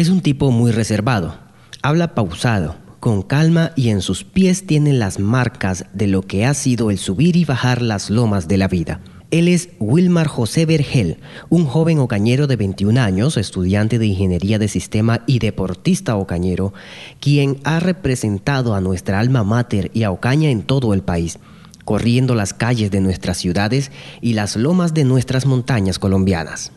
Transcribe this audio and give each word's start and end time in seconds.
Es 0.00 0.08
un 0.08 0.22
tipo 0.22 0.50
muy 0.50 0.72
reservado, 0.72 1.34
habla 1.82 2.14
pausado, 2.14 2.76
con 3.00 3.20
calma 3.20 3.72
y 3.76 3.90
en 3.90 4.00
sus 4.00 4.24
pies 4.24 4.66
tiene 4.66 4.94
las 4.94 5.18
marcas 5.18 5.84
de 5.92 6.06
lo 6.06 6.22
que 6.22 6.46
ha 6.46 6.54
sido 6.54 6.90
el 6.90 6.96
subir 6.96 7.36
y 7.36 7.44
bajar 7.44 7.82
las 7.82 8.08
lomas 8.08 8.48
de 8.48 8.56
la 8.56 8.66
vida. 8.66 9.02
Él 9.30 9.46
es 9.46 9.68
Wilmar 9.78 10.26
José 10.26 10.64
Vergel, 10.64 11.18
un 11.50 11.66
joven 11.66 11.98
ocañero 11.98 12.46
de 12.46 12.56
21 12.56 12.98
años, 12.98 13.36
estudiante 13.36 13.98
de 13.98 14.06
Ingeniería 14.06 14.58
de 14.58 14.68
Sistema 14.68 15.20
y 15.26 15.38
deportista 15.38 16.16
ocañero, 16.16 16.72
quien 17.20 17.58
ha 17.64 17.78
representado 17.78 18.74
a 18.74 18.80
nuestra 18.80 19.20
alma 19.20 19.44
mater 19.44 19.90
y 19.92 20.04
a 20.04 20.12
Ocaña 20.12 20.48
en 20.48 20.62
todo 20.62 20.94
el 20.94 21.02
país, 21.02 21.38
corriendo 21.84 22.34
las 22.34 22.54
calles 22.54 22.90
de 22.90 23.02
nuestras 23.02 23.36
ciudades 23.36 23.92
y 24.22 24.32
las 24.32 24.56
lomas 24.56 24.94
de 24.94 25.04
nuestras 25.04 25.44
montañas 25.44 25.98
colombianas. 25.98 26.72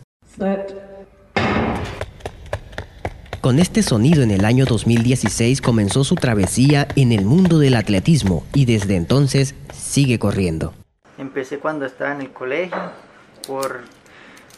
Con 3.43 3.59
este 3.59 3.83
sonido 3.83 4.23
en 4.23 4.31
el 4.31 4.45
año 4.45 4.63
2016 4.63 5.59
comenzó 5.59 6.05
su 6.05 6.15
travesía 6.15 6.87
en 6.95 7.11
el 7.11 7.25
mundo 7.25 7.59
del 7.59 7.75
atletismo 7.75 8.45
y 8.53 8.63
desde 8.63 8.95
entonces 8.95 9.53
sigue 9.73 10.17
corriendo. 10.17 10.73
Empecé 11.17 11.59
cuando 11.59 11.85
estaba 11.85 12.13
en 12.13 12.21
el 12.21 12.31
colegio, 12.31 12.77
por 13.45 13.81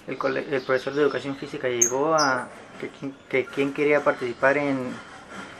el, 0.06 0.18
profesor 0.18 0.94
de 0.94 1.02
educación 1.02 1.36
física 1.36 1.68
llegó 1.68 2.14
a 2.14 2.48
que 3.28 3.46
quien 3.46 3.74
quería 3.74 4.04
participar 4.04 4.60
en 4.60 4.78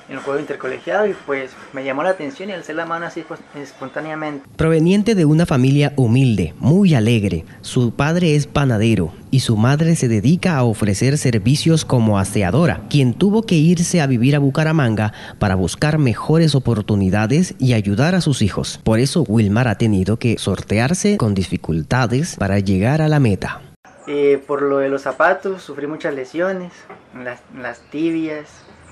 en 0.08 0.16
el 0.16 0.22
juego 0.22 0.40
intercolegiado 0.40 1.08
y 1.08 1.16
pues 1.26 1.52
me 1.74 1.84
llamó 1.84 2.04
la 2.04 2.10
atención 2.10 2.50
y 2.50 2.54
alcé 2.54 2.74
la 2.74 2.86
mano 2.86 3.06
así 3.06 3.24
pues, 3.28 3.40
espontáneamente. 3.56 4.48
Proveniente 4.56 5.16
de 5.16 5.26
una 5.26 5.46
familia 5.46 5.94
humilde, 5.96 6.54
muy 6.60 6.94
alegre, 6.94 7.46
su 7.62 7.92
padre 7.92 8.36
es 8.36 8.48
panadero 8.48 9.14
y 9.32 9.40
su 9.42 9.58
madre 9.58 9.96
se 9.96 10.08
dedica 10.08 10.58
a 10.58 10.64
ofrecer 10.64 11.18
servicios 11.18 11.86
como 11.86 12.20
aseadora, 12.20 12.82
quien 12.90 13.14
tuvo 13.14 13.44
que 13.44 13.56
irse 13.56 14.02
a 14.02 14.08
vivir 14.08 14.36
a 14.36 14.40
Bucaramanga 14.40 15.14
para 15.40 15.56
buscar 15.56 15.98
mejores 15.98 16.56
oportunidades 16.56 17.56
y 17.60 17.74
ayudar 17.74 18.16
a 18.16 18.22
sus 18.22 18.42
hijos. 18.42 18.80
Por 18.84 19.00
eso 19.00 19.24
Wilmar 19.28 19.68
ha 19.68 19.78
tenido 19.78 20.18
que 20.18 20.38
sortearse 20.38 21.18
con 21.18 21.34
dificultades 21.34 22.36
para 22.38 22.60
llegar 22.60 23.02
a 23.02 23.08
la 23.08 23.20
meta. 23.20 23.62
Eh, 24.08 24.42
por 24.46 24.62
lo 24.62 24.78
de 24.78 24.90
los 24.90 25.02
zapatos, 25.02 25.64
sufrí 25.64 25.88
muchas 25.88 26.14
lesiones, 26.14 26.72
las, 27.16 27.42
las 27.60 27.80
tibias, 27.90 28.48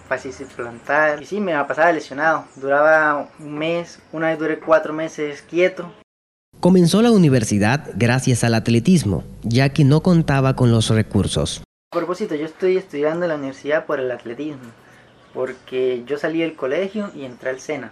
fascitis 0.08 0.48
plantar. 0.48 1.22
Y 1.22 1.26
sí, 1.26 1.40
me 1.40 1.54
pasaba 1.66 1.92
lesionado. 1.92 2.46
Duraba 2.56 3.30
un 3.40 3.58
mes, 3.58 4.00
una 4.12 4.28
vez 4.30 4.40
duré 4.40 4.60
cuatro 4.60 4.94
meses 4.94 5.42
quieto. 5.42 5.92
Comenzó 6.60 7.02
la 7.02 7.12
universidad 7.12 7.90
gracias 7.96 8.44
al 8.44 8.54
atletismo, 8.54 9.24
ya 9.42 9.70
que 9.70 9.84
no 9.84 10.02
contaba 10.02 10.56
con 10.56 10.72
los 10.72 10.90
recursos. 10.90 11.62
A 11.92 11.98
propósito, 11.98 12.36
yo 12.36 12.46
estoy 12.46 12.78
estudiando 12.78 13.26
en 13.26 13.30
la 13.30 13.36
universidad 13.36 13.86
por 13.86 14.00
el 14.00 14.10
atletismo, 14.12 14.72
porque 15.34 16.04
yo 16.08 16.18
salí 16.18 16.40
del 16.40 16.56
colegio 16.56 17.12
y 17.14 17.26
entré 17.26 17.50
al 17.50 17.60
SENA, 17.60 17.92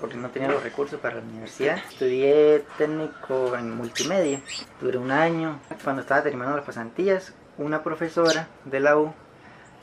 porque 0.00 0.16
no 0.16 0.28
tenía 0.30 0.48
los 0.48 0.62
recursos 0.62 1.00
para 1.00 1.16
la 1.16 1.22
universidad. 1.22 1.78
Estudié 1.90 2.64
técnico 2.76 3.56
en 3.56 3.74
multimedia, 3.74 4.42
duré 4.80 4.98
un 4.98 5.10
año. 5.10 5.58
Cuando 5.82 6.02
estaba 6.02 6.22
terminando 6.22 6.56
las 6.56 6.66
pasantías, 6.66 7.32
una 7.56 7.82
profesora 7.82 8.48
de 8.64 8.80
la 8.80 8.98
U 8.98 9.14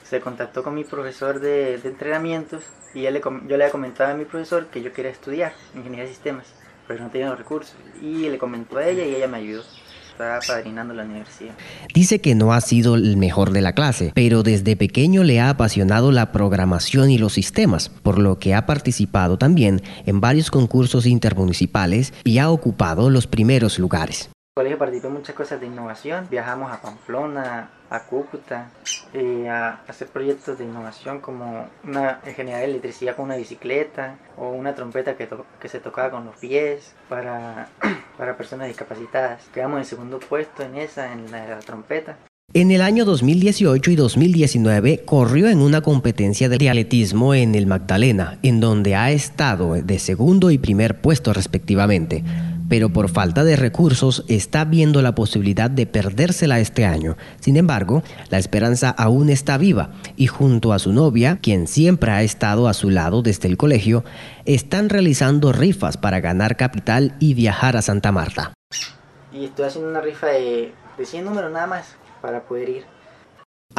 se 0.10 0.20
contactó 0.22 0.64
con 0.64 0.74
mi 0.74 0.84
profesor 0.84 1.40
de, 1.40 1.76
entrenamientos 1.76 2.64
y 2.96 3.02
le, 3.02 3.22
yo 3.22 3.40
le 3.48 3.54
había 3.56 3.70
comentado 3.70 4.12
a 4.12 4.18
mi 4.18 4.26
profesor 4.26 4.68
que 4.68 4.82
yo 4.82 4.92
quería 4.92 5.12
estudiar 5.12 5.54
ingeniería 5.76 6.06
de 6.06 6.10
sistemas, 6.10 6.48
pero 6.88 7.04
no 7.04 7.12
tenía 7.12 7.30
los 7.30 7.38
recursos. 7.38 7.76
Y 8.02 8.28
le 8.28 8.38
comentó 8.40 8.78
a 8.78 8.88
ella 8.88 9.06
y 9.06 9.16
ella 9.16 9.28
me 9.28 9.38
ayudó. 9.38 9.64
Estaba 10.12 10.40
padrinando 10.46 10.94
la 10.94 11.04
universidad. 11.04 11.54
Dice 11.94 12.20
que 12.20 12.36
no 12.36 12.52
ha 12.52 12.60
sido 12.60 12.96
el 12.96 13.16
mejor 13.16 13.52
de 13.52 13.62
la 13.62 13.74
clase, 13.74 14.12
pero 14.14 14.44
desde 14.44 14.76
pequeño 14.76 15.24
le 15.24 15.40
ha 15.40 15.50
apasionado 15.50 16.12
la 16.12 16.34
programación 16.34 17.10
y 17.10 17.18
los 17.18 17.34
sistemas, 17.34 17.88
por 17.88 18.20
lo 18.20 18.38
que 18.38 18.54
ha 18.54 18.66
participado 18.66 19.38
también 19.38 19.82
en 20.06 20.20
varios 20.20 20.52
concursos 20.52 21.06
intermunicipales 21.06 22.14
y 22.26 22.40
ha 22.40 22.50
ocupado 22.50 23.10
los 23.10 23.28
primeros 23.28 23.80
lugares 23.80 24.30
colegio 24.60 24.78
participé 24.78 25.08
en 25.08 25.14
muchas 25.14 25.36
cosas 25.36 25.62
de 25.62 25.68
innovación. 25.68 26.28
Viajamos 26.30 26.70
a 26.70 26.82
Pamplona, 26.82 27.70
a 27.90 28.04
Cúcuta, 28.04 28.70
eh, 29.14 29.48
a 29.48 29.80
hacer 29.88 30.10
proyectos 30.10 30.58
de 30.58 30.66
innovación 30.66 31.22
como 31.22 31.70
una 31.86 32.20
ingeniería 32.28 32.58
de 32.58 32.66
electricidad 32.66 33.16
con 33.16 33.26
una 33.26 33.38
bicicleta 33.38 34.18
o 34.36 34.50
una 34.50 34.76
trompeta 34.76 35.16
que, 35.16 35.30
que 35.62 35.70
se 35.70 35.80
tocaba 35.80 36.12
con 36.12 36.26
los 36.26 36.36
pies 36.36 36.94
para, 37.08 37.70
para 38.18 38.36
personas 38.36 38.68
discapacitadas. 38.68 39.48
Quedamos 39.54 39.80
en 39.80 39.86
segundo 39.86 40.20
puesto 40.20 40.62
en 40.62 40.76
esa, 40.76 41.14
en 41.14 41.32
la, 41.32 41.60
trompeta. 41.60 42.18
En 42.54 42.72
el 42.72 42.82
año 42.82 43.06
2018 43.06 43.92
y 43.92 43.96
2019 43.96 45.06
corrió 45.06 45.48
en 45.48 45.60
una 45.62 45.80
competencia 45.80 46.50
de 46.50 46.70
atletismo 46.70 47.34
en 47.34 47.56
el 47.56 47.66
Magdalena, 47.66 48.40
en 48.44 48.60
donde 48.60 48.96
ha 48.96 49.12
estado 49.12 49.76
de 49.76 50.00
segundo 50.00 50.52
y 50.52 50.58
primer 50.58 51.00
puesto 51.00 51.32
respectivamente 51.32 52.26
pero 52.70 52.90
por 52.90 53.10
falta 53.10 53.44
de 53.44 53.56
recursos 53.56 54.24
está 54.28 54.64
viendo 54.64 55.02
la 55.02 55.16
posibilidad 55.16 55.70
de 55.70 55.88
perdérsela 55.88 56.60
este 56.60 56.86
año. 56.86 57.18
Sin 57.40 57.58
embargo, 57.58 58.04
la 58.30 58.38
esperanza 58.38 58.92
aún 58.92 59.30
está 59.30 59.58
viva 59.58 59.92
y 60.16 60.28
junto 60.28 60.72
a 60.72 60.80
su 60.80 60.94
novia, 60.94 61.40
quien 61.42 61.68
siempre 61.68 62.12
ha 62.12 62.22
estado 62.22 62.68
a 62.68 62.74
su 62.74 62.90
lado 62.90 63.22
desde 63.22 63.50
el 63.50 63.58
colegio, 63.58 64.04
están 64.46 64.90
realizando 64.90 65.52
rifas 65.52 65.98
para 65.98 66.22
ganar 66.22 66.56
capital 66.56 67.16
y 67.20 67.34
viajar 67.34 67.76
a 67.76 67.82
Santa 67.82 68.12
Marta. 68.12 68.54
Y 69.34 69.46
estoy 69.46 69.66
haciendo 69.66 69.90
una 69.90 70.02
rifa 70.02 70.28
de, 70.28 70.72
de 70.98 71.06
100 71.06 71.26
números 71.26 71.52
nada 71.52 71.68
más 71.68 71.96
para 72.22 72.44
poder 72.44 72.70
ir. 72.70 72.99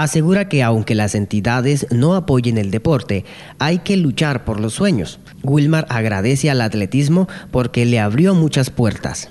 Asegura 0.00 0.48
que 0.48 0.62
aunque 0.62 0.94
las 0.94 1.14
entidades 1.14 1.86
no 1.92 2.14
apoyen 2.14 2.56
el 2.56 2.70
deporte, 2.70 3.26
hay 3.58 3.80
que 3.80 3.98
luchar 3.98 4.46
por 4.46 4.58
los 4.58 4.72
sueños. 4.72 5.20
Wilmar 5.42 5.84
agradece 5.90 6.50
al 6.50 6.62
atletismo 6.62 7.28
porque 7.50 7.84
le 7.84 8.00
abrió 8.00 8.32
muchas 8.32 8.70
puertas. 8.70 9.28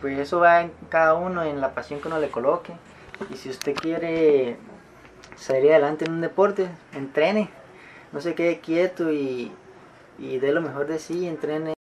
Pues 0.00 0.18
eso 0.18 0.40
va 0.40 0.62
en 0.62 0.72
cada 0.88 1.12
uno, 1.12 1.44
en 1.44 1.60
la 1.60 1.74
pasión 1.74 2.00
que 2.00 2.08
uno 2.08 2.20
le 2.20 2.30
coloque. 2.30 2.72
Y 3.34 3.36
si 3.36 3.50
usted 3.50 3.74
quiere 3.74 4.56
salir 5.36 5.72
adelante 5.72 6.06
en 6.06 6.12
un 6.12 6.22
deporte, 6.22 6.68
entrene. 6.94 7.50
No 8.12 8.22
se 8.22 8.34
quede 8.34 8.60
quieto 8.60 9.12
y, 9.12 9.52
y 10.18 10.38
dé 10.38 10.54
lo 10.54 10.62
mejor 10.62 10.86
de 10.86 10.98
sí, 10.98 11.28
entrene. 11.28 11.74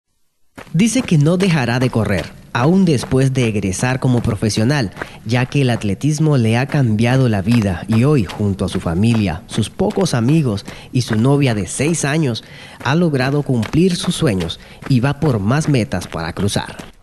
Dice 0.73 1.01
que 1.01 1.17
no 1.17 1.37
dejará 1.37 1.79
de 1.79 1.89
correr, 1.89 2.31
aún 2.53 2.85
después 2.85 3.33
de 3.33 3.47
egresar 3.47 3.99
como 3.99 4.21
profesional, 4.21 4.91
ya 5.25 5.47
que 5.47 5.61
el 5.61 5.71
atletismo 5.71 6.37
le 6.37 6.57
ha 6.57 6.67
cambiado 6.67 7.27
la 7.27 7.41
vida 7.41 7.85
y 7.87 8.03
hoy, 8.03 8.25
junto 8.25 8.65
a 8.65 8.69
su 8.69 8.79
familia, 8.79 9.41
sus 9.47 9.71
pocos 9.71 10.13
amigos 10.13 10.65
y 10.91 11.01
su 11.01 11.15
novia 11.15 11.55
de 11.55 11.65
seis 11.65 12.05
años, 12.05 12.43
ha 12.83 12.93
logrado 12.93 13.41
cumplir 13.41 13.95
sus 13.95 14.15
sueños 14.15 14.59
y 14.89 14.99
va 14.99 15.19
por 15.19 15.39
más 15.39 15.69
metas 15.69 16.07
para 16.07 16.33
cruzar. 16.33 16.98